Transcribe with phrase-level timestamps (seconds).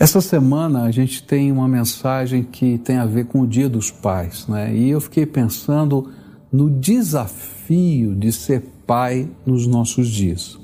[0.00, 3.90] Essa semana a gente tem uma mensagem que tem a ver com o Dia dos
[3.90, 4.74] Pais, né?
[4.74, 6.08] E eu fiquei pensando
[6.50, 10.58] no desafio de ser pai nos nossos dias.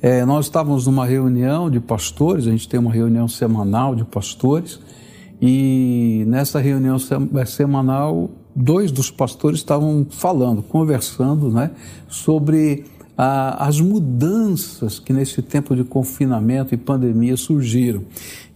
[0.00, 4.80] É, nós estávamos numa reunião de pastores, a gente tem uma reunião semanal de pastores,
[5.38, 6.96] e nessa reunião
[7.44, 11.72] semanal, dois dos pastores estavam falando, conversando, né,
[12.08, 12.86] sobre
[13.16, 18.02] as mudanças que nesse tempo de confinamento e pandemia surgiram.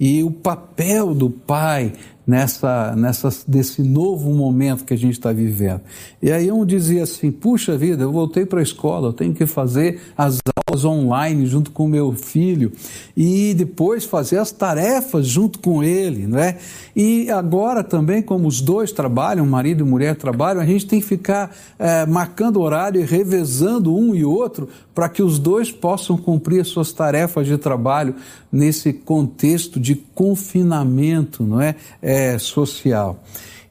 [0.01, 1.93] E o papel do pai
[2.27, 5.83] nessa, nessa desse novo momento que a gente está vivendo.
[6.21, 9.47] E aí um dizia assim: puxa vida, eu voltei para a escola, eu tenho que
[9.47, 12.73] fazer as aulas online junto com meu filho
[13.17, 16.59] e depois fazer as tarefas junto com ele, não é?
[16.95, 21.07] E agora também, como os dois trabalham, marido e mulher trabalham, a gente tem que
[21.07, 26.61] ficar é, marcando horário e revezando um e outro para que os dois possam cumprir
[26.61, 28.15] as suas tarefas de trabalho
[28.51, 33.23] nesse contexto de confinamento, não é, é social.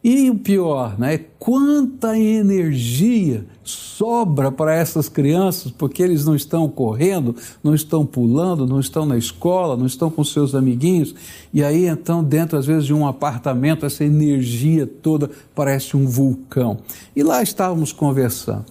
[0.07, 1.17] E o pior, né?
[1.39, 8.79] Quanta energia sobra para essas crianças, porque eles não estão correndo, não estão pulando, não
[8.79, 11.15] estão na escola, não estão com seus amiguinhos.
[11.51, 16.77] E aí, então, dentro, às vezes, de um apartamento, essa energia toda parece um vulcão.
[17.15, 18.65] E lá estávamos conversando.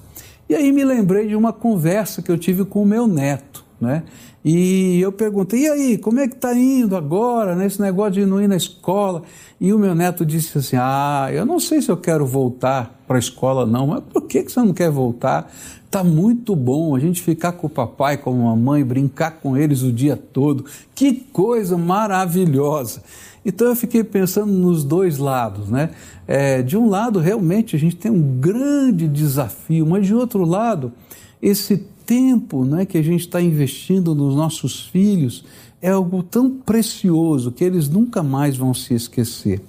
[0.48, 4.02] E aí me lembrei de uma conversa que eu tive com o meu neto, né?
[4.44, 8.42] E eu perguntei, e aí, como é que está indo agora, né, negócio de não
[8.42, 9.22] ir na escola?
[9.60, 13.16] E o meu neto disse assim, ah, eu não sei se eu quero voltar para
[13.16, 15.50] a escola não, mas por que, que você não quer voltar?
[15.84, 19.82] Está muito bom a gente ficar com o papai, com a mamãe, brincar com eles
[19.82, 20.64] o dia todo.
[20.94, 23.02] Que coisa maravilhosa!
[23.44, 25.90] Então eu fiquei pensando nos dois lados, né?
[26.26, 30.92] É, de um lado, realmente a gente tem um grande desafio, mas de outro lado,
[31.40, 35.44] esse tempo né, que a gente está investindo nos nossos filhos
[35.80, 39.60] é algo tão precioso que eles nunca mais vão se esquecer.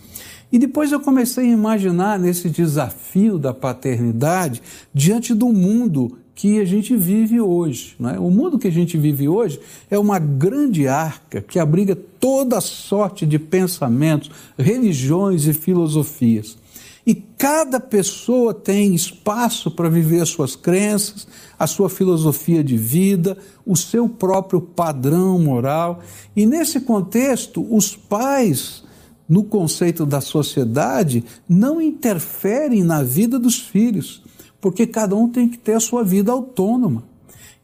[0.51, 4.61] E depois eu comecei a imaginar nesse desafio da paternidade
[4.93, 7.95] diante do mundo que a gente vive hoje.
[7.99, 8.17] Né?
[8.19, 9.59] O mundo que a gente vive hoje
[9.89, 16.57] é uma grande arca que abriga toda sorte de pensamentos, religiões e filosofias.
[17.05, 21.27] E cada pessoa tem espaço para viver as suas crenças,
[21.57, 25.99] a sua filosofia de vida, o seu próprio padrão moral.
[26.35, 28.83] E nesse contexto, os pais,
[29.29, 34.23] no conceito da sociedade, não interferem na vida dos filhos,
[34.59, 37.14] porque cada um tem que ter a sua vida autônoma.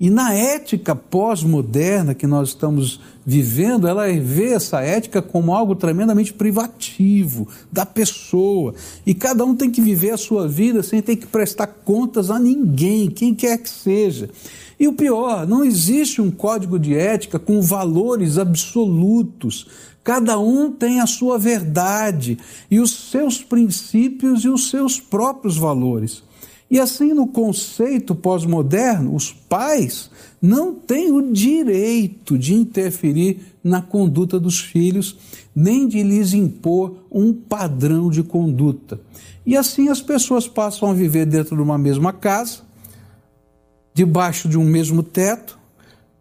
[0.01, 6.33] E na ética pós-moderna que nós estamos vivendo, ela vê essa ética como algo tremendamente
[6.33, 8.73] privativo da pessoa.
[9.05, 12.39] E cada um tem que viver a sua vida sem ter que prestar contas a
[12.39, 14.27] ninguém, quem quer que seja.
[14.79, 19.67] E o pior, não existe um código de ética com valores absolutos.
[20.03, 22.39] Cada um tem a sua verdade
[22.71, 26.23] e os seus princípios e os seus próprios valores.
[26.71, 30.09] E assim, no conceito pós-moderno, os pais
[30.41, 35.17] não têm o direito de interferir na conduta dos filhos,
[35.53, 39.01] nem de lhes impor um padrão de conduta.
[39.45, 42.59] E assim as pessoas passam a viver dentro de uma mesma casa,
[43.93, 45.59] debaixo de um mesmo teto,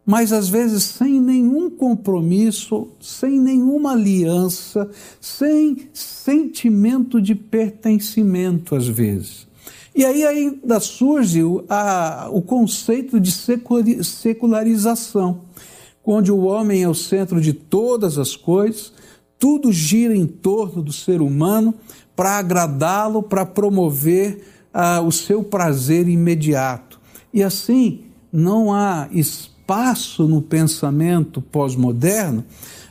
[0.04, 4.90] mas às vezes sem nenhum compromisso, sem nenhuma aliança,
[5.20, 9.48] sem sentimento de pertencimento, às vezes.
[9.94, 13.32] E aí ainda surge o, a, o conceito de
[14.04, 15.42] secularização,
[16.04, 18.92] onde o homem é o centro de todas as coisas,
[19.38, 21.74] tudo gira em torno do ser humano
[22.14, 27.00] para agradá-lo, para promover ah, o seu prazer imediato.
[27.32, 28.02] E assim,
[28.32, 29.50] não há espaço
[30.26, 32.44] no pensamento pós-moderno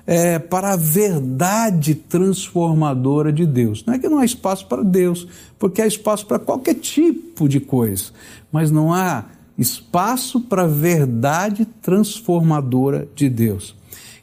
[0.07, 3.83] é, para a verdade transformadora de Deus.
[3.85, 5.27] Não é que não há espaço para Deus,
[5.59, 8.05] porque há espaço para qualquer tipo de coisa,
[8.51, 9.25] mas não há
[9.57, 13.75] espaço para a verdade transformadora de Deus.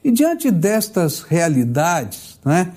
[0.03, 2.73] E diante destas realidades, né,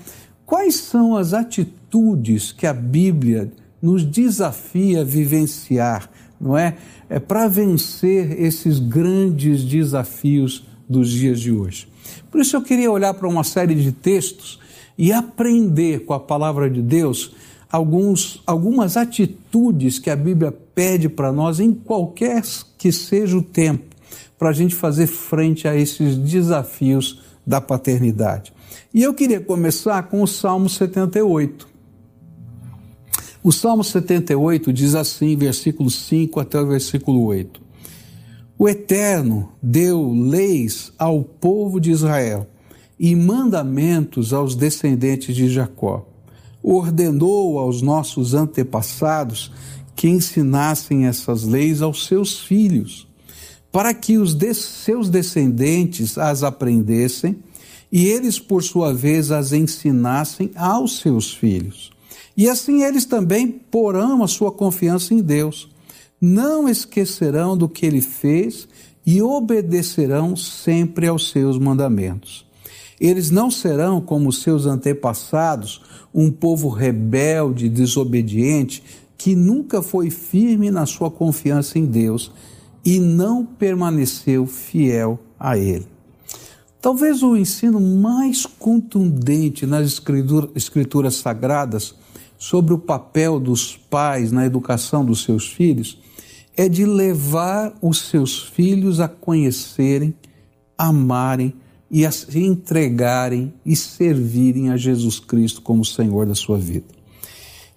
[0.45, 3.51] quais são as atitudes que a Bíblia
[3.81, 6.77] nos desafia a vivenciar, não é?
[7.09, 11.87] É para vencer esses grandes desafios dos dias de hoje.
[12.31, 14.59] Por isso eu queria olhar para uma série de textos
[14.97, 17.35] e aprender com a palavra de Deus
[17.71, 22.41] alguns, algumas atitudes que a Bíblia pede para nós em qualquer
[22.77, 23.95] que seja o tempo,
[24.37, 28.53] para a gente fazer frente a esses desafios da paternidade.
[28.93, 31.67] E eu queria começar com o Salmo 78.
[33.41, 37.61] O Salmo 78 diz assim, versículo 5 até o versículo 8.
[38.57, 42.47] O Eterno deu leis ao povo de Israel
[42.99, 46.05] e mandamentos aos descendentes de Jacó.
[46.61, 49.53] Ordenou aos nossos antepassados
[49.95, 53.07] que ensinassem essas leis aos seus filhos,
[53.71, 57.39] para que os de seus descendentes as aprendessem
[57.89, 61.97] e eles, por sua vez, as ensinassem aos seus filhos.
[62.39, 65.69] E assim eles também porão a sua confiança em Deus.
[66.21, 68.65] Não esquecerão do que ele fez
[69.05, 72.45] e obedecerão sempre aos seus mandamentos.
[72.97, 75.81] Eles não serão como seus antepassados,
[76.13, 78.81] um povo rebelde desobediente
[79.17, 82.31] que nunca foi firme na sua confiança em Deus
[82.85, 85.87] e não permaneceu fiel a Ele.
[86.81, 90.01] Talvez o ensino mais contundente nas
[90.55, 91.95] escrituras sagradas
[92.39, 95.99] sobre o papel dos pais na educação dos seus filhos
[96.55, 100.15] é de levar os seus filhos a conhecerem,
[100.77, 101.53] amarem
[101.91, 106.87] e a se entregarem e servirem a Jesus Cristo como Senhor da sua vida.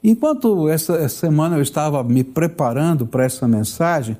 [0.03, 4.17] Enquanto essa semana eu estava me preparando para essa mensagem,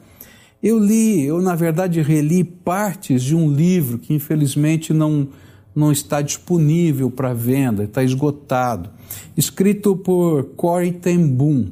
[0.63, 5.29] eu li, eu na verdade reli partes de um livro que infelizmente não,
[5.75, 8.91] não está disponível para venda, está esgotado,
[9.37, 11.71] escrito por Corey ten Boom.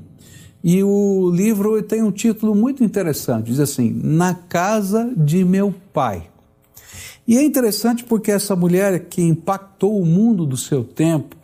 [0.63, 6.29] E o livro tem um título muito interessante, diz assim: Na casa de meu pai.
[7.27, 11.37] E é interessante porque essa mulher que impactou o mundo do seu tempo,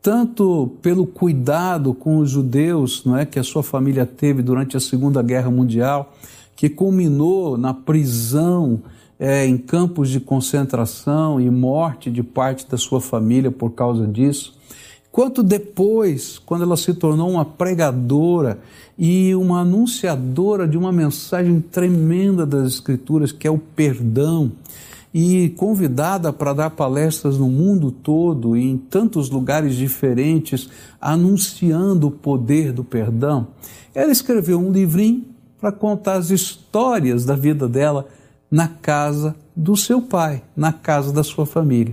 [0.00, 4.80] tanto pelo cuidado com os judeus, não é, que a sua família teve durante a
[4.80, 6.14] Segunda Guerra Mundial,
[6.54, 8.80] que culminou na prisão
[9.18, 14.54] é, em campos de concentração e morte de parte da sua família por causa disso.
[15.10, 18.58] Quanto depois, quando ela se tornou uma pregadora
[18.98, 24.50] e uma anunciadora de uma mensagem tremenda das Escrituras, que é o perdão,
[25.14, 30.68] e convidada para dar palestras no mundo todo e em tantos lugares diferentes,
[31.00, 33.46] anunciando o poder do perdão,
[33.94, 35.22] ela escreveu um livrinho
[35.60, 38.08] para contar as histórias da vida dela
[38.54, 41.92] na casa do seu pai, na casa da sua família.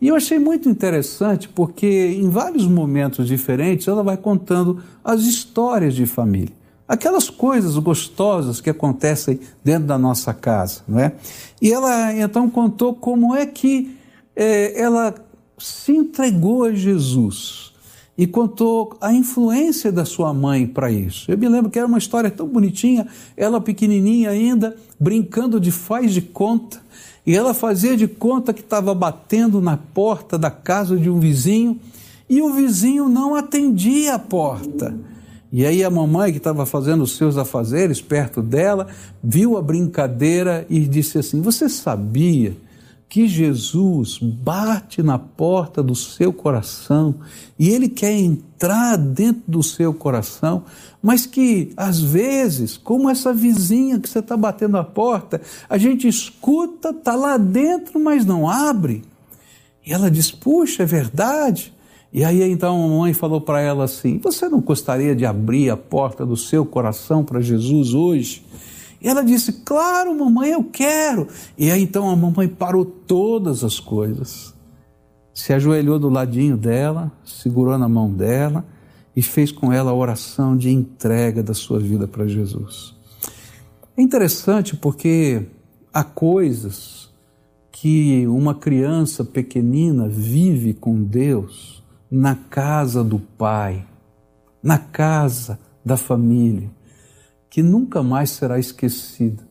[0.00, 5.94] E eu achei muito interessante porque em vários momentos diferentes ela vai contando as histórias
[5.94, 6.52] de família.
[6.88, 11.12] Aquelas coisas gostosas que acontecem dentro da nossa casa, não é?
[11.62, 13.96] E ela então contou como é que
[14.34, 15.14] é, ela
[15.56, 17.65] se entregou a Jesus
[18.16, 21.30] e contou a influência da sua mãe para isso.
[21.30, 26.12] Eu me lembro que era uma história tão bonitinha, ela pequenininha ainda, brincando de faz
[26.12, 26.80] de conta,
[27.26, 31.78] e ela fazia de conta que estava batendo na porta da casa de um vizinho
[32.28, 34.94] e o vizinho não atendia a porta.
[35.52, 38.88] E aí a mamãe, que estava fazendo os seus afazeres perto dela,
[39.22, 42.56] viu a brincadeira e disse assim: Você sabia
[43.08, 47.14] que Jesus bate na porta do seu coração
[47.58, 50.64] e ele quer entrar dentro do seu coração,
[51.00, 56.08] mas que às vezes, como essa vizinha que você está batendo a porta, a gente
[56.08, 59.04] escuta, está lá dentro, mas não abre.
[59.86, 61.72] E ela diz: Puxa, é verdade.
[62.12, 65.76] E aí então a mãe falou para ela assim: Você não gostaria de abrir a
[65.76, 68.44] porta do seu coração para Jesus hoje?
[69.00, 71.28] E ela disse: Claro, mamãe, eu quero.
[71.56, 74.54] E aí então a mamãe parou todas as coisas,
[75.34, 78.64] se ajoelhou do ladinho dela, segurou na mão dela
[79.14, 82.94] e fez com ela a oração de entrega da sua vida para Jesus.
[83.96, 85.42] É interessante porque
[85.92, 87.10] há coisas
[87.72, 93.86] que uma criança pequenina vive com Deus na casa do Pai,
[94.62, 96.75] na casa da família
[97.56, 99.42] que nunca mais será esquecida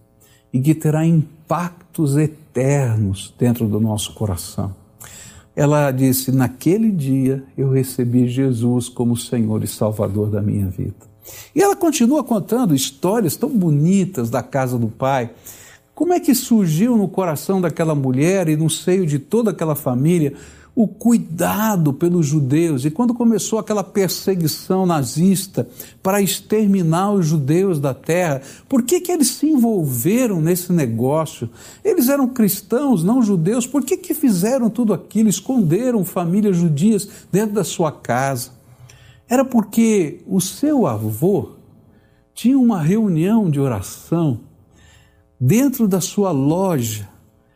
[0.54, 4.76] e que terá impactos eternos dentro do nosso coração.
[5.56, 10.94] Ela disse: Naquele dia eu recebi Jesus como Senhor e Salvador da minha vida.
[11.56, 15.32] E ela continua contando histórias tão bonitas da casa do Pai.
[15.96, 20.34] Como é que surgiu no coração daquela mulher e no seio de toda aquela família
[20.76, 22.84] o cuidado pelos judeus.
[22.84, 25.68] E quando começou aquela perseguição nazista
[26.04, 31.50] para exterminar os judeus da terra, por que, que eles se envolveram nesse negócio?
[31.84, 35.30] Eles eram cristãos, não judeus, por que, que fizeram tudo aquilo?
[35.30, 38.52] Esconderam famílias judias dentro da sua casa.
[39.30, 41.52] Era porque o seu avô
[42.34, 44.42] tinha uma reunião de oração
[45.40, 47.15] dentro da sua loja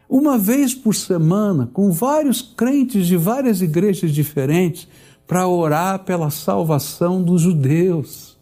[0.10, 4.88] uma vez por semana, com vários crentes de várias igrejas diferentes,
[5.28, 8.36] para orar pela salvação dos judeus.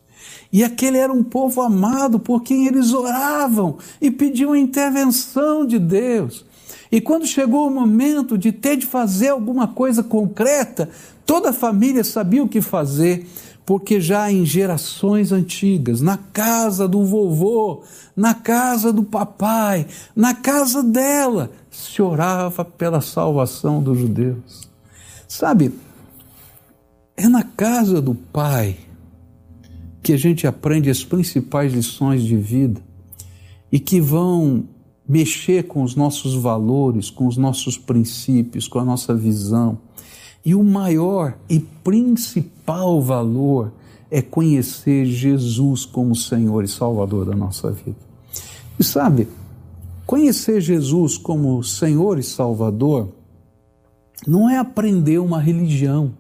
[0.53, 5.77] E aquele era um povo amado por quem eles oravam e pediam a intervenção de
[5.77, 6.45] Deus.
[6.89, 10.89] E quando chegou o momento de ter de fazer alguma coisa concreta,
[11.25, 13.27] toda a família sabia o que fazer,
[13.67, 17.83] porque já em gerações antigas, na casa do vovô,
[18.15, 24.69] na casa do papai, na casa dela, se orava pela salvação dos judeus.
[25.27, 25.74] Sabe,
[27.17, 28.77] é na casa do pai
[30.01, 32.79] que a gente aprende as principais lições de vida
[33.69, 34.63] e que vão
[35.05, 39.77] mexer com os nossos valores, com os nossos princípios, com a nossa visão.
[40.45, 41.59] E o maior e
[42.67, 43.71] principal valor
[44.12, 47.95] é conhecer Jesus como Senhor e Salvador da nossa vida.
[48.77, 49.29] E sabe,
[50.05, 53.09] conhecer Jesus como Senhor e Salvador
[54.27, 56.12] não é aprender uma religião.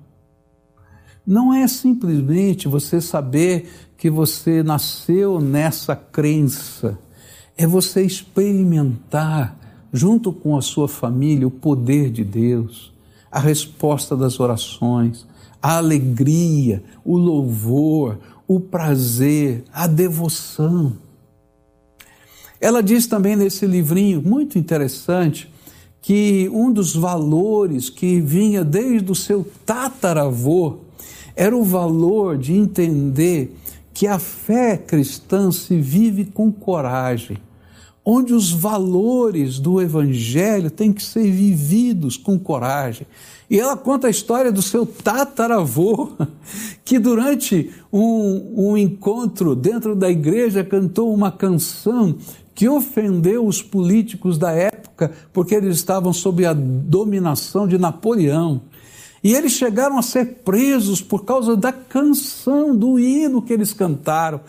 [1.25, 6.97] Não é simplesmente você saber que você nasceu nessa crença
[7.57, 9.57] é você experimentar,
[9.91, 12.93] junto com a sua família, o poder de Deus,
[13.31, 15.25] a resposta das orações,
[15.61, 20.93] a alegria, o louvor, o prazer, a devoção.
[22.59, 25.51] Ela diz também nesse livrinho, muito interessante,
[26.01, 30.77] que um dos valores que vinha desde o seu tataravô
[31.35, 33.55] era o valor de entender
[33.93, 37.37] que a fé cristã se vive com coragem,
[38.09, 43.05] onde os valores do Evangelho têm que ser vividos com coragem.
[43.49, 46.11] E ela conta a história do seu tataravô,
[46.85, 52.15] que durante um, um encontro dentro da igreja cantou uma canção
[52.55, 58.61] que ofendeu os políticos da época, porque eles estavam sob a dominação de Napoleão.
[59.27, 64.39] E eles chegaram a ser presos por causa da canção, do hino que eles cantaram.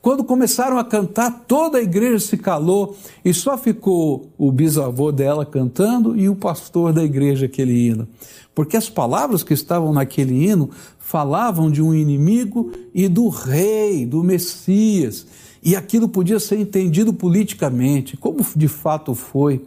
[0.00, 5.44] Quando começaram a cantar, toda a igreja se calou e só ficou o bisavô dela
[5.44, 8.06] cantando e o pastor da igreja aquele hino.
[8.54, 14.22] Porque as palavras que estavam naquele hino falavam de um inimigo e do rei, do
[14.22, 15.26] Messias.
[15.60, 19.60] E aquilo podia ser entendido politicamente, como de fato foi.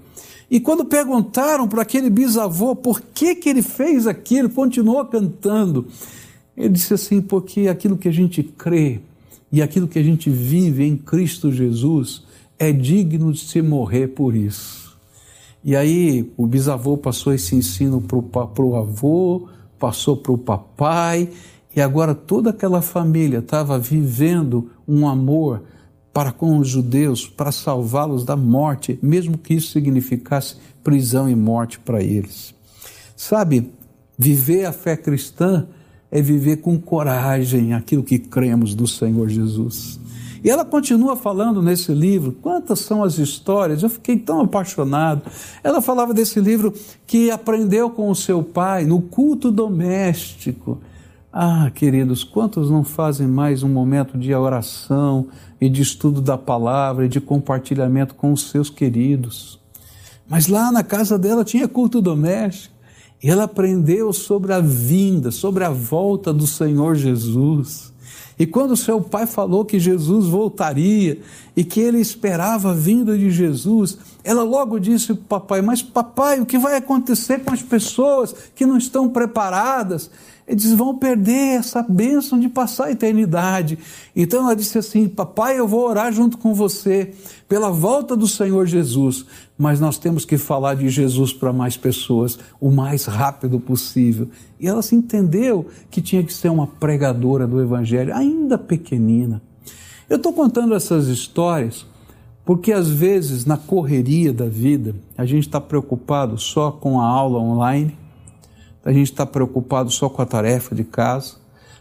[0.51, 5.88] E quando perguntaram para aquele bisavô por que, que ele fez aquilo, continuou cantando.
[6.58, 9.00] Ele disse assim: porque aquilo que a gente crê
[9.50, 12.24] e aquilo que a gente vive em Cristo Jesus
[12.60, 14.98] é digno de se morrer por isso.
[15.63, 19.48] E aí o bisavô passou esse ensino para o avô,
[19.79, 21.29] passou para o papai,
[21.74, 25.63] e agora toda aquela família estava vivendo um amor
[26.13, 31.80] para com os judeus, para salvá-los da morte, mesmo que isso significasse prisão e morte
[31.80, 32.53] para eles.
[33.15, 33.72] Sabe,
[34.18, 35.68] viver a fé cristã
[36.10, 40.00] é viver com coragem aquilo que cremos do Senhor Jesus.
[40.44, 45.22] E ela continua falando nesse livro, quantas são as histórias, eu fiquei tão apaixonado.
[45.63, 46.74] Ela falava desse livro
[47.06, 50.80] que aprendeu com o seu pai no culto doméstico.
[51.32, 55.27] Ah, queridos, quantos não fazem mais um momento de oração
[55.62, 59.60] e de estudo da palavra e de compartilhamento com os seus queridos?
[60.27, 62.74] Mas lá na casa dela tinha culto doméstico.
[63.24, 67.90] E ela aprendeu sobre a vinda, sobre a volta do Senhor Jesus.
[68.41, 71.21] E quando seu pai falou que Jesus voltaria
[71.55, 75.83] e que ele esperava a vinda de Jesus, ela logo disse para o papai: Mas
[75.83, 80.10] papai, o que vai acontecer com as pessoas que não estão preparadas?
[80.48, 83.77] Eles vão perder essa bênção de passar a eternidade.
[84.15, 87.13] Então ela disse assim: Papai, eu vou orar junto com você
[87.48, 89.24] pela volta do Senhor Jesus,
[89.62, 94.27] mas nós temos que falar de Jesus para mais pessoas o mais rápido possível.
[94.60, 99.41] E ela se entendeu que tinha que ser uma pregadora do Evangelho, ainda pequenina.
[100.10, 101.86] Eu estou contando essas histórias
[102.44, 107.39] porque às vezes na correria da vida a gente está preocupado só com a aula
[107.39, 108.01] online
[108.84, 111.36] a gente está preocupado só com a tarefa de casa,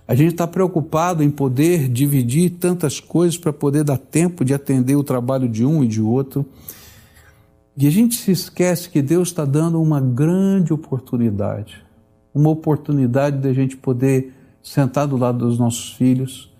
[0.06, 4.96] a gente está preocupado em poder dividir tantas coisas para poder dar tempo de atender
[4.96, 6.44] o trabalho de um e de outro.
[7.80, 11.82] E a gente se esquece que Deus está dando uma grande oportunidade
[12.34, 14.32] uma oportunidade de a gente poder
[14.62, 16.50] sentar do lado dos nossos filhos,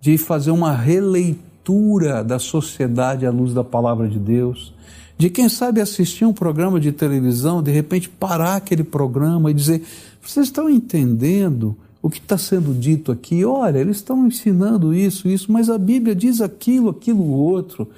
[0.00, 4.74] de fazer uma releitura da sociedade à luz da palavra de Deus,
[5.16, 9.82] de quem sabe assistir um programa de televisão, de repente parar aquele programa e dizer:
[10.20, 13.44] vocês estão entendendo o que está sendo dito aqui?
[13.44, 17.88] Olha, eles estão ensinando isso, isso, mas a Bíblia diz aquilo, aquilo, outro.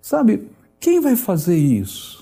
[0.00, 0.44] Sabe,
[0.78, 2.19] quem vai fazer isso?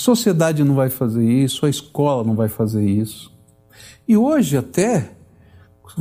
[0.00, 3.30] Sociedade não vai fazer isso, a escola não vai fazer isso.
[4.08, 5.10] E hoje até,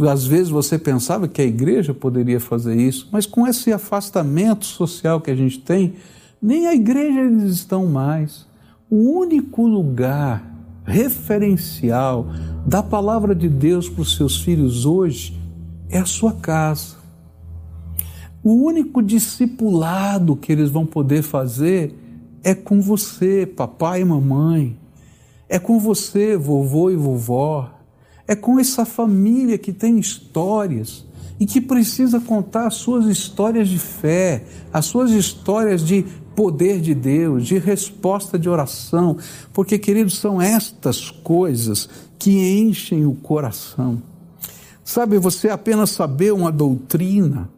[0.09, 5.19] às vezes você pensava que a igreja poderia fazer isso, mas com esse afastamento social
[5.19, 5.95] que a gente tem,
[6.41, 8.47] nem a igreja eles estão mais.
[8.89, 10.49] o único lugar
[10.85, 12.25] referencial
[12.65, 15.37] da palavra de Deus para os seus filhos hoje
[15.89, 16.95] é a sua casa.
[18.41, 21.98] O único discipulado que eles vão poder fazer
[22.43, 24.77] é com você, papai e mamãe.
[25.47, 27.71] É com você, vovô e vovó.
[28.27, 31.05] É com essa família que tem histórias
[31.39, 36.05] e que precisa contar as suas histórias de fé, as suas histórias de
[36.35, 39.17] poder de Deus, de resposta de oração,
[39.53, 44.01] porque, queridos, são estas coisas que enchem o coração.
[44.83, 47.49] Sabe, você apenas saber uma doutrina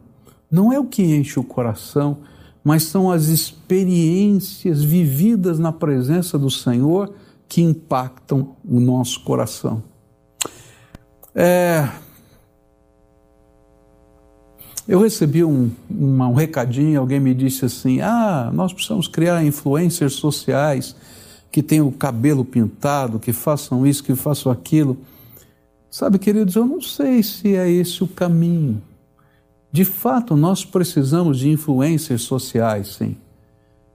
[0.50, 2.18] não é o que enche o coração,
[2.64, 7.12] mas são as experiências vividas na presença do Senhor
[7.48, 9.82] que impactam o nosso coração.
[11.34, 11.88] É,
[14.86, 20.14] eu recebi um, uma, um recadinho, alguém me disse assim: ah, nós precisamos criar influencers
[20.14, 20.94] sociais
[21.50, 24.96] que tenham o cabelo pintado, que façam isso, que façam aquilo.
[25.90, 28.82] Sabe, queridos, eu não sei se é esse o caminho.
[29.72, 33.16] De fato, nós precisamos de influências sociais, sim,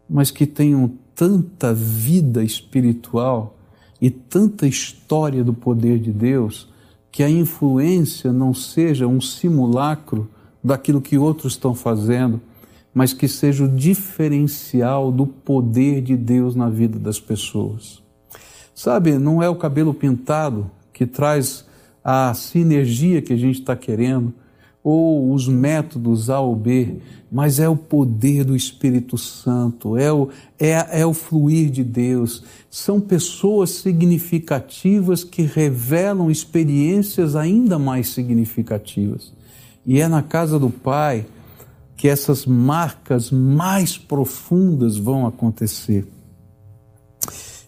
[0.09, 3.55] mas que tenham tanta vida espiritual
[4.01, 6.67] e tanta história do poder de Deus
[7.11, 10.29] que a influência não seja um simulacro
[10.63, 12.41] daquilo que outros estão fazendo,
[12.93, 18.01] mas que seja o diferencial do poder de Deus na vida das pessoas.
[18.73, 21.65] Sabe, não é o cabelo pintado que traz
[22.03, 24.33] a sinergia que a gente está querendo,
[24.89, 30.29] ou os métodos A ou B, mas é o poder do Espírito Santo, é o,
[30.57, 32.41] é, é o fluir de Deus.
[32.71, 39.33] São pessoas significativas que revelam experiências ainda mais significativas.
[39.85, 41.25] E é na casa do Pai
[41.97, 46.07] que essas marcas mais profundas vão acontecer.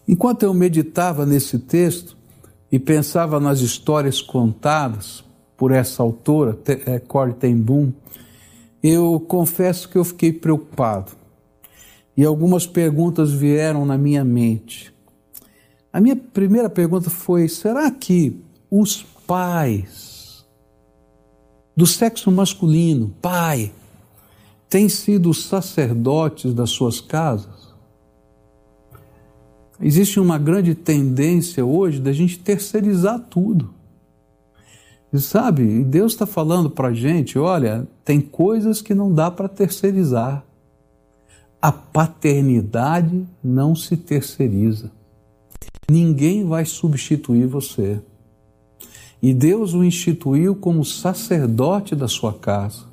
[0.08, 2.16] Enquanto eu meditava nesse texto
[2.72, 5.22] e pensava nas histórias contadas
[5.60, 7.92] por essa autora, é, Corey ten Boom,
[8.82, 11.12] eu confesso que eu fiquei preocupado.
[12.16, 14.90] E algumas perguntas vieram na minha mente.
[15.92, 20.46] A minha primeira pergunta foi: será que os pais
[21.76, 23.70] do sexo masculino, pai,
[24.66, 27.68] têm sido sacerdotes das suas casas?
[29.78, 33.78] Existe uma grande tendência hoje da gente terceirizar tudo.
[35.12, 39.48] E sabe, Deus está falando para a gente: olha, tem coisas que não dá para
[39.48, 40.44] terceirizar.
[41.60, 44.90] A paternidade não se terceiriza.
[45.90, 48.00] Ninguém vai substituir você.
[49.22, 52.84] E Deus o instituiu como sacerdote da sua casa.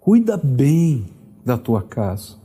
[0.00, 1.06] Cuida bem
[1.44, 2.36] da tua casa.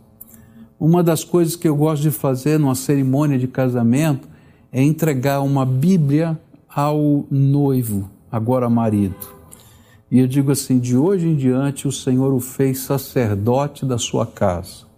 [0.80, 4.28] Uma das coisas que eu gosto de fazer numa cerimônia de casamento
[4.72, 9.16] é entregar uma Bíblia ao noivo, agora marido.
[10.10, 14.26] E eu digo assim: de hoje em diante o Senhor o fez sacerdote da sua
[14.26, 14.92] casa.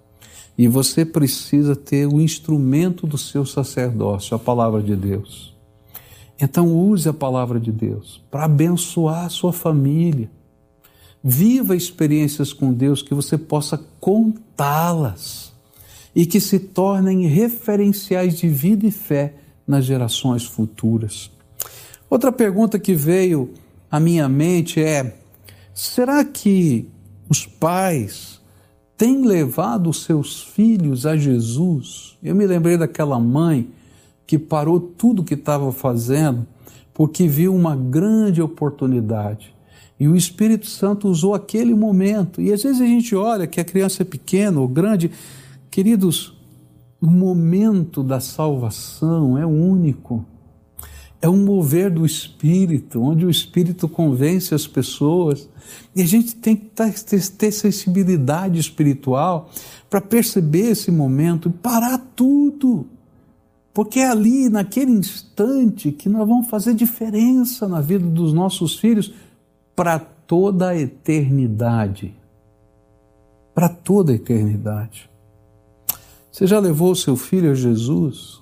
[0.58, 5.54] E você precisa ter o instrumento do seu sacerdócio, a palavra de Deus.
[6.40, 10.32] Então use a palavra de Deus para abençoar a sua família.
[11.22, 15.52] Viva experiências com Deus que você possa contá-las
[16.16, 19.34] e que se tornem referenciais de vida e fé
[19.68, 21.35] nas gerações futuras.
[22.16, 23.50] Outra pergunta que veio
[23.92, 25.18] à minha mente é:
[25.74, 26.88] será que
[27.28, 28.40] os pais
[28.96, 32.18] têm levado seus filhos a Jesus?
[32.24, 33.70] Eu me lembrei daquela mãe
[34.26, 36.48] que parou tudo que estava fazendo
[36.94, 39.54] porque viu uma grande oportunidade.
[40.00, 42.40] E o Espírito Santo usou aquele momento.
[42.42, 45.12] E às vezes a gente olha que a criança é pequena ou grande.
[45.70, 46.34] Queridos,
[47.02, 50.26] o momento da salvação é único.
[51.26, 55.50] É um mover do Espírito, onde o Espírito convence as pessoas.
[55.96, 59.50] E a gente tem que ter sensibilidade espiritual
[59.90, 62.86] para perceber esse momento e parar tudo
[63.76, 69.14] porque é ali, naquele instante, que nós vamos fazer diferença na vida dos nossos filhos
[69.76, 72.16] para toda a eternidade.
[73.54, 75.10] Para toda a eternidade.
[76.32, 78.42] Você já levou o seu filho a Jesus?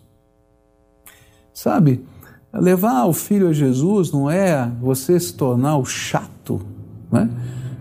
[1.52, 2.06] Sabe,
[2.54, 6.62] levar o filho a Jesus não é você se tornar o chato,
[7.12, 7.30] né?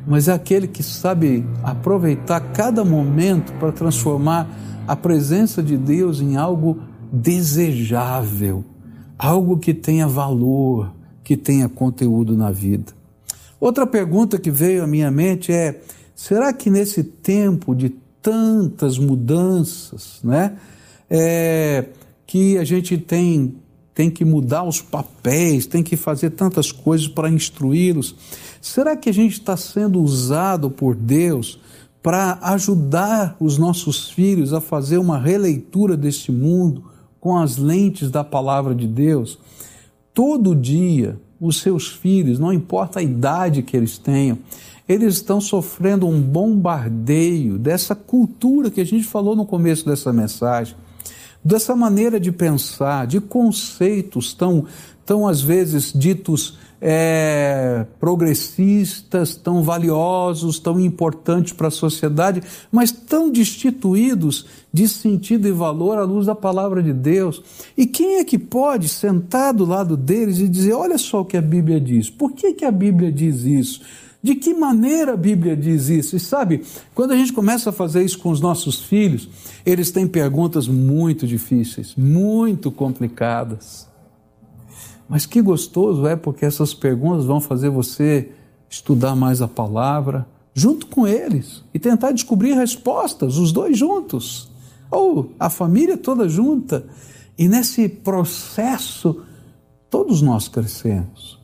[0.06, 4.48] mas é aquele que sabe aproveitar cada momento para transformar
[4.86, 6.80] a presença de Deus em algo
[7.12, 8.64] desejável,
[9.18, 12.92] algo que tenha valor, que tenha conteúdo na vida.
[13.60, 15.80] Outra pergunta que veio à minha mente é:
[16.16, 20.56] será que nesse tempo de tantas mudanças, né,
[21.08, 21.86] é,
[22.26, 23.56] que a gente tem
[23.94, 28.14] tem que mudar os papéis, tem que fazer tantas coisas para instruí-los.
[28.60, 31.58] Será que a gente está sendo usado por Deus
[32.02, 36.84] para ajudar os nossos filhos a fazer uma releitura deste mundo
[37.20, 39.38] com as lentes da palavra de Deus?
[40.14, 44.38] Todo dia, os seus filhos, não importa a idade que eles tenham,
[44.88, 50.74] eles estão sofrendo um bombardeio dessa cultura que a gente falou no começo dessa mensagem
[51.44, 54.66] dessa maneira de pensar, de conceitos tão,
[55.04, 63.30] tão às vezes ditos é, progressistas, tão valiosos, tão importantes para a sociedade, mas tão
[63.30, 67.40] destituídos de sentido e valor à luz da palavra de Deus.
[67.76, 71.36] E quem é que pode sentar do lado deles e dizer: olha só o que
[71.36, 72.10] a Bíblia diz?
[72.10, 73.80] Por que, que a Bíblia diz isso?
[74.22, 76.14] De que maneira a Bíblia diz isso?
[76.14, 76.62] E sabe,
[76.94, 79.28] quando a gente começa a fazer isso com os nossos filhos,
[79.66, 83.88] eles têm perguntas muito difíceis, muito complicadas.
[85.08, 88.30] Mas que gostoso é porque essas perguntas vão fazer você
[88.70, 94.48] estudar mais a palavra junto com eles e tentar descobrir respostas, os dois juntos,
[94.88, 96.86] ou a família toda junta.
[97.36, 99.22] E nesse processo,
[99.90, 101.41] todos nós crescemos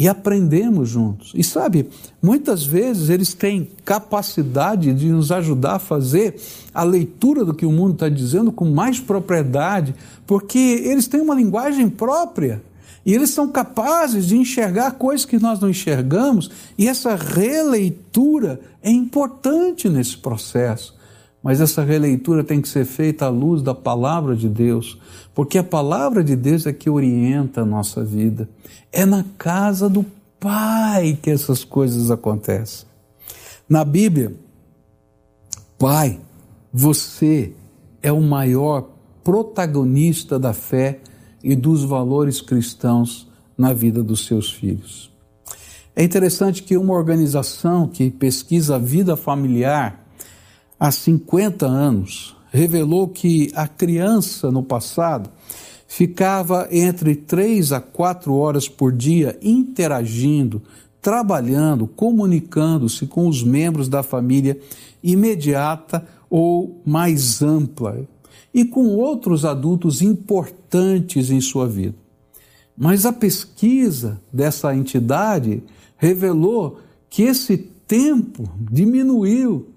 [0.00, 1.30] e aprendemos juntos.
[1.34, 1.90] E sabe,
[2.22, 6.40] muitas vezes eles têm capacidade de nos ajudar a fazer
[6.72, 9.94] a leitura do que o mundo está dizendo com mais propriedade,
[10.26, 12.62] porque eles têm uma linguagem própria.
[13.04, 18.90] E eles são capazes de enxergar coisas que nós não enxergamos, e essa releitura é
[18.90, 20.98] importante nesse processo.
[21.42, 24.98] Mas essa releitura tem que ser feita à luz da palavra de Deus,
[25.34, 28.48] porque a palavra de Deus é que orienta a nossa vida.
[28.92, 30.04] É na casa do
[30.38, 32.86] Pai que essas coisas acontecem.
[33.68, 34.34] Na Bíblia,
[35.78, 36.18] Pai,
[36.72, 37.52] você
[38.02, 38.88] é o maior
[39.22, 41.00] protagonista da fé
[41.42, 45.10] e dos valores cristãos na vida dos seus filhos.
[45.94, 50.06] É interessante que uma organização que pesquisa a vida familiar
[50.80, 55.28] há 50 anos, revelou que a criança no passado
[55.86, 60.62] ficava entre três a quatro horas por dia interagindo,
[61.02, 64.58] trabalhando, comunicando-se com os membros da família
[65.02, 68.06] imediata ou mais ampla
[68.54, 71.96] e com outros adultos importantes em sua vida.
[72.76, 75.62] Mas a pesquisa dessa entidade
[75.96, 79.69] revelou que esse tempo diminuiu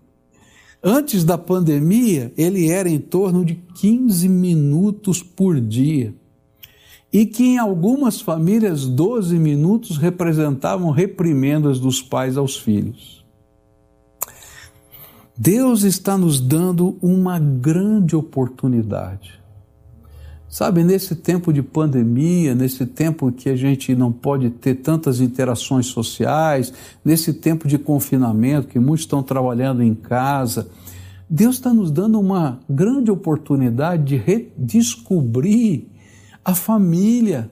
[0.83, 6.13] Antes da pandemia, ele era em torno de 15 minutos por dia.
[7.11, 13.23] E que em algumas famílias, 12 minutos representavam reprimendas dos pais aos filhos.
[15.37, 19.42] Deus está nos dando uma grande oportunidade
[20.53, 25.87] Sabe, nesse tempo de pandemia, nesse tempo que a gente não pode ter tantas interações
[25.87, 26.71] sociais,
[27.03, 30.69] nesse tempo de confinamento, que muitos estão trabalhando em casa,
[31.27, 35.87] Deus está nos dando uma grande oportunidade de redescobrir
[36.45, 37.49] a família,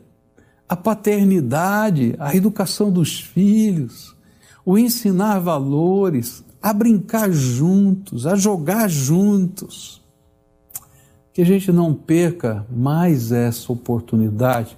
[0.69, 4.15] a paternidade, a educação dos filhos,
[4.63, 10.00] o ensinar valores, a brincar juntos, a jogar juntos
[11.33, 14.77] que a gente não perca mais essa oportunidade,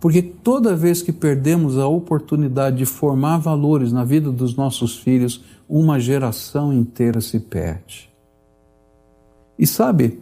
[0.00, 5.44] porque toda vez que perdemos a oportunidade de formar valores na vida dos nossos filhos,
[5.68, 8.10] uma geração inteira se perde.
[9.58, 10.18] E sabe,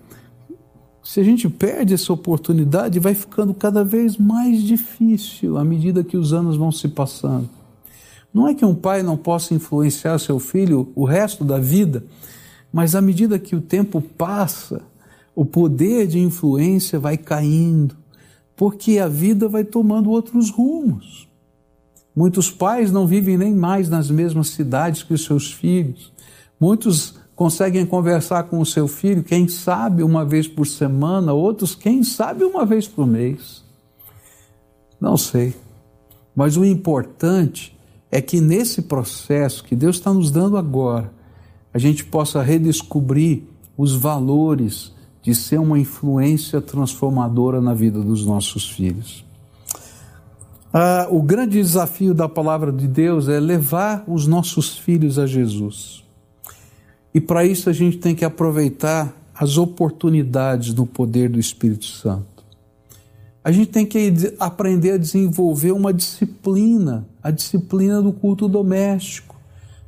[1.03, 6.17] se a gente perde essa oportunidade, vai ficando cada vez mais difícil à medida que
[6.17, 7.49] os anos vão se passando.
[8.35, 12.05] Não é que um pai não possa influenciar seu filho o resto da vida,
[12.73, 14.83] mas à medida que o tempo passa,
[15.39, 17.97] o poder de influência vai caindo,
[18.57, 21.29] porque a vida vai tomando outros rumos.
[22.13, 26.13] Muitos pais não vivem nem mais nas mesmas cidades que os seus filhos.
[26.59, 32.03] Muitos conseguem conversar com o seu filho, quem sabe uma vez por semana, outros, quem
[32.03, 33.63] sabe uma vez por mês.
[35.01, 35.55] Não sei.
[36.35, 37.79] Mas o importante
[38.11, 41.13] é que nesse processo que Deus está nos dando agora,
[41.73, 43.45] a gente possa redescobrir
[43.77, 49.25] os valores de ser uma influência transformadora na vida dos nossos filhos.
[50.73, 56.05] Ah, o grande desafio da palavra de Deus é levar os nossos filhos a Jesus.
[57.15, 62.45] E para isso a gente tem que aproveitar as oportunidades do poder do Espírito Santo.
[63.43, 69.37] A gente tem que aprender a desenvolver uma disciplina, a disciplina do culto doméstico,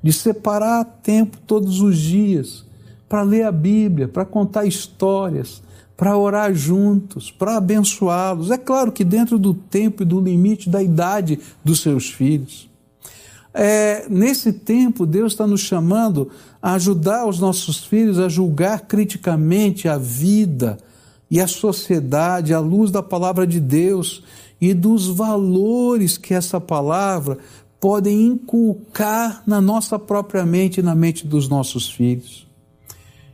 [0.03, 2.65] de separar tempo todos os dias
[3.11, 5.61] para ler a Bíblia, para contar histórias,
[5.97, 8.53] para orar juntos, para abençoá-los.
[8.53, 12.71] É claro que dentro do tempo e do limite da idade dos seus filhos.
[13.53, 16.31] É, nesse tempo, Deus está nos chamando
[16.63, 20.79] a ajudar os nossos filhos a julgar criticamente a vida
[21.29, 24.23] e a sociedade à luz da palavra de Deus
[24.61, 27.39] e dos valores que essa palavra
[27.81, 32.50] podem inculcar na nossa própria mente e na mente dos nossos filhos.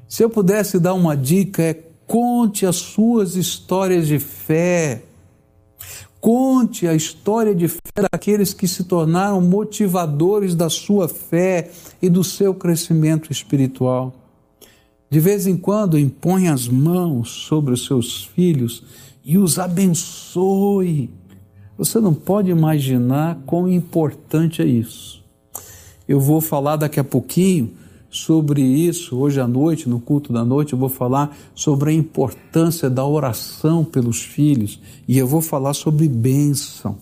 [0.09, 5.03] Se eu pudesse dar uma dica, é Conte as suas histórias de fé.
[6.21, 7.81] Conte a história de fé
[8.13, 14.15] daqueles que se tornaram motivadores da sua fé e do seu crescimento espiritual.
[15.11, 18.85] De vez em quando, impõe as mãos sobre os seus filhos
[19.25, 21.11] e os abençoe.
[21.77, 25.25] Você não pode imaginar quão importante é isso.
[26.09, 27.73] Eu vou falar daqui a pouquinho
[28.17, 32.89] sobre isso hoje à noite, no culto da noite, eu vou falar sobre a importância
[32.89, 36.97] da oração pelos filhos e eu vou falar sobre bênção.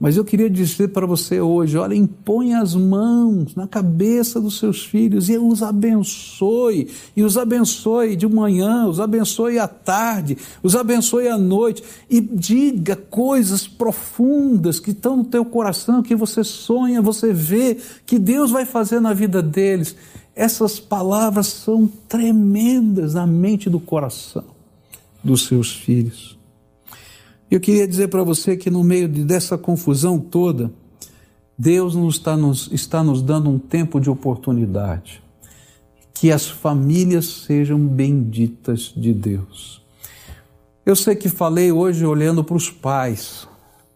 [0.00, 4.82] Mas eu queria dizer para você hoje: olha, impõe as mãos na cabeça dos seus
[4.82, 6.88] filhos e os abençoe.
[7.14, 11.84] E os abençoe de manhã, os abençoe à tarde, os abençoe à noite.
[12.08, 18.18] E diga coisas profundas que estão no teu coração, que você sonha, você vê, que
[18.18, 19.94] Deus vai fazer na vida deles.
[20.34, 24.44] Essas palavras são tremendas na mente do coração
[25.22, 26.38] dos seus filhos.
[27.50, 30.72] Eu queria dizer para você que no meio de, dessa confusão toda,
[31.58, 35.22] Deus nos está, nos está nos dando um tempo de oportunidade.
[36.14, 39.82] Que as famílias sejam benditas de Deus.
[40.86, 43.48] Eu sei que falei hoje olhando para os pais,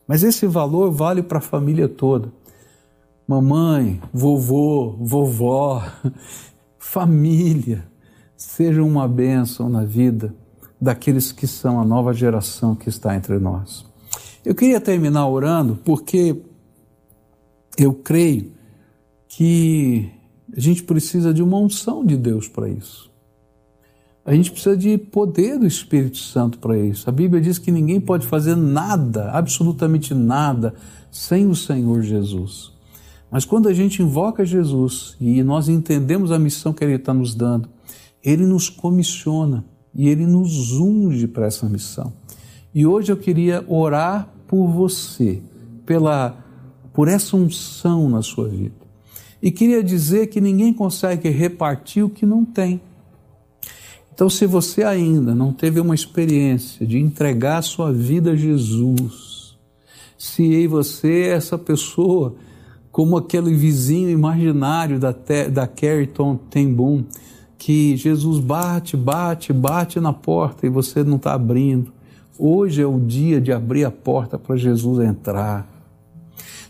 [0.07, 2.31] mas esse valor vale para a família toda
[3.27, 5.83] mamãe, vovô, vovó,
[6.79, 7.87] família,
[8.37, 10.35] sejam uma bênção na vida
[10.81, 13.87] daqueles que são a nova geração que está entre nós.
[14.45, 16.43] Eu queria terminar orando porque
[17.79, 18.53] eu creio
[19.27, 20.11] que
[20.55, 23.11] a gente precisa de uma unção de Deus para isso.
[24.25, 27.09] A gente precisa de poder do Espírito Santo para isso.
[27.09, 30.75] A Bíblia diz que ninguém pode fazer nada, absolutamente nada,
[31.11, 32.74] sem o Senhor Jesus.
[33.35, 37.35] Mas quando a gente invoca Jesus e nós entendemos a missão que Ele está nos
[37.35, 37.69] dando,
[38.23, 42.13] Ele nos comissiona e Ele nos unge para essa missão.
[42.73, 45.43] E hoje eu queria orar por você,
[45.85, 46.39] pela,
[46.93, 48.77] por essa unção na sua vida.
[49.43, 52.81] E queria dizer que ninguém consegue repartir o que não tem.
[54.15, 59.59] Então, se você ainda não teve uma experiência de entregar a sua vida a Jesus,
[60.17, 62.37] se você é essa pessoa
[62.95, 65.13] como aquele vizinho imaginário da,
[65.51, 65.67] da
[66.49, 67.05] Ten Boom,
[67.59, 71.93] que Jesus bate, bate, bate na porta e você não está abrindo.
[72.39, 75.67] Hoje é o dia de abrir a porta para Jesus entrar.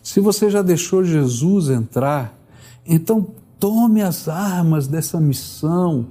[0.02, 2.34] Se você já deixou Jesus entrar,
[2.86, 3.26] então
[3.60, 6.06] tome as armas dessa missão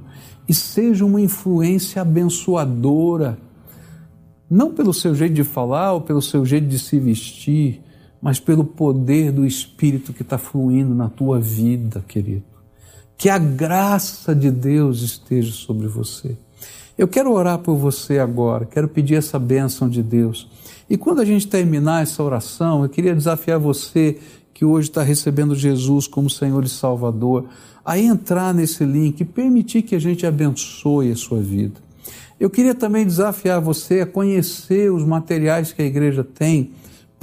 [0.47, 3.39] e seja uma influência abençoadora.
[4.47, 7.82] Não pelo seu jeito de falar ou pelo seu jeito de se vestir,
[8.23, 12.45] mas pelo poder do Espírito que está fluindo na tua vida, querido.
[13.17, 16.37] Que a graça de Deus esteja sobre você.
[16.97, 20.49] Eu quero orar por você agora, quero pedir essa bênção de Deus.
[20.89, 24.17] E quando a gente terminar essa oração, eu queria desafiar você
[24.53, 27.49] que hoje está recebendo Jesus como Senhor e Salvador,
[27.83, 31.81] a entrar nesse link e permitir que a gente abençoe a sua vida.
[32.39, 36.71] Eu queria também desafiar você a conhecer os materiais que a igreja tem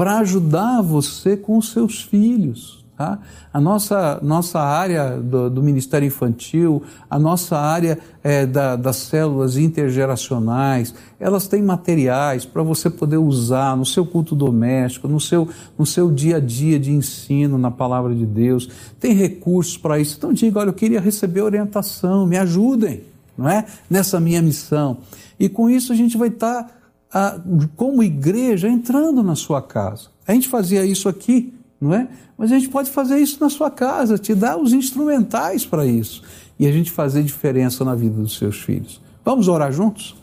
[0.00, 2.82] para ajudar você com os seus filhos.
[2.96, 3.18] Tá?
[3.52, 9.58] A nossa, nossa área do, do Ministério Infantil, a nossa área é, da, das células
[9.58, 15.46] intergeracionais, elas têm materiais para você poder usar no seu culto doméstico, no seu,
[15.78, 18.70] no seu dia a dia de ensino na palavra de Deus.
[18.98, 20.16] Tem recursos para isso.
[20.16, 23.02] Então diga, olha, eu queria receber orientação, me ajudem,
[23.36, 23.66] não é?
[23.90, 24.96] Nessa minha missão.
[25.38, 26.79] E com isso a gente vai estar tá
[27.12, 27.38] a,
[27.76, 30.08] como igreja entrando na sua casa.
[30.26, 32.08] A gente fazia isso aqui, não é?
[32.38, 36.22] Mas a gente pode fazer isso na sua casa, te dar os instrumentais para isso
[36.58, 39.00] e a gente fazer diferença na vida dos seus filhos.
[39.24, 40.16] Vamos orar juntos?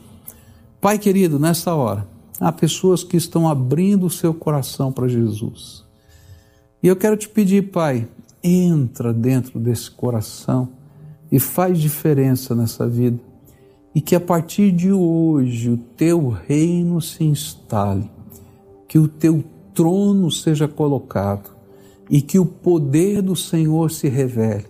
[0.79, 2.07] Pai querido, nessa hora,
[2.39, 5.83] há pessoas que estão abrindo o seu coração para Jesus.
[6.81, 8.07] E eu quero te pedir, Pai,
[8.43, 10.69] entra dentro desse coração
[11.31, 13.19] e faz diferença nessa vida
[13.97, 18.07] e que a partir de hoje o teu reino se instale,
[18.87, 21.49] que o teu trono seja colocado
[22.07, 24.67] e que o poder do Senhor se revele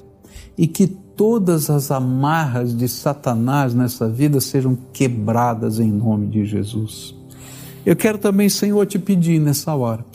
[0.57, 7.13] e que todas as amarras de Satanás nessa vida sejam quebradas em nome de Jesus.
[7.85, 10.05] Eu quero também, Senhor, te pedir nessa hora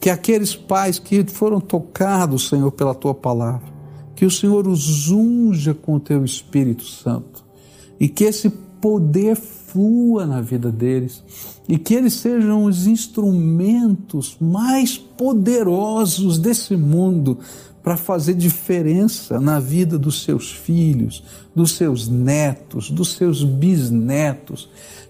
[0.00, 3.68] que aqueles pais que foram tocados, Senhor, pela tua palavra,
[4.16, 7.46] que o Senhor os unja com o teu Espírito Santo
[7.98, 11.22] e que esse poder flua na vida deles
[11.68, 17.38] e que eles sejam os instrumentos mais poderosos desse mundo
[17.82, 21.22] para fazer diferença na vida dos seus filhos,
[21.54, 24.68] dos seus netos, dos seus bisnetos.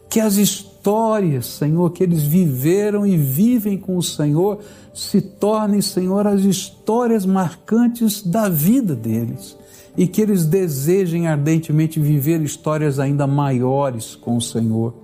[0.09, 4.61] Que as histórias, Senhor, que eles viveram e vivem com o Senhor,
[4.95, 9.57] se tornem, Senhor, as histórias marcantes da vida deles.
[9.99, 14.95] E que eles desejem ardentemente viver histórias ainda maiores com o Senhor.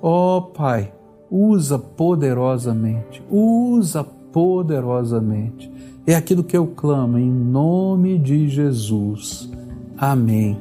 [0.00, 0.94] Ó oh, Pai,
[1.30, 5.70] usa poderosamente, usa poderosamente
[6.08, 9.50] é aquilo que eu clamo em nome de Jesus.
[9.98, 10.58] Amém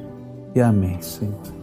[0.53, 1.56] e amém, Senhor.